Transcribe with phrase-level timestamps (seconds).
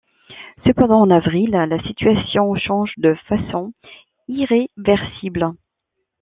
[0.65, 3.71] Cependant, en avril, la situation change de façon
[4.27, 5.51] irréversible.